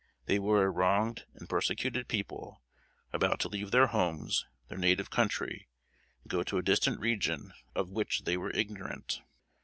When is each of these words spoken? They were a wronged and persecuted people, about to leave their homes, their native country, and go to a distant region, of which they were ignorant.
They 0.25 0.39
were 0.39 0.65
a 0.65 0.69
wronged 0.71 1.25
and 1.35 1.47
persecuted 1.47 2.07
people, 2.07 2.63
about 3.13 3.39
to 3.41 3.47
leave 3.47 3.69
their 3.69 3.85
homes, 3.85 4.47
their 4.67 4.79
native 4.79 5.11
country, 5.11 5.69
and 6.23 6.31
go 6.31 6.41
to 6.41 6.57
a 6.57 6.63
distant 6.63 6.99
region, 6.99 7.53
of 7.75 7.91
which 7.91 8.23
they 8.23 8.35
were 8.35 8.49
ignorant. 8.49 9.21